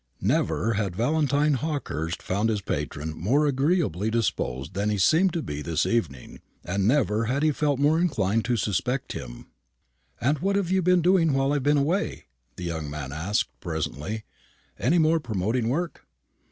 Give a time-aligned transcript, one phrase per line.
[0.19, 5.61] Never had Valentine Hawkehurst found his patron more agreeably disposed than he seemed to be
[5.61, 9.45] this evening, and never had he felt more inclined to suspect him.
[10.19, 12.23] "And what have you been doing while I have been away?"
[12.55, 14.23] the young man asked presently.
[14.79, 16.03] "Any more promoting work?"